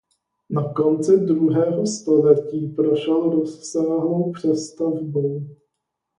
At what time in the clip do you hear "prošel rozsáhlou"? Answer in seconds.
2.67-4.31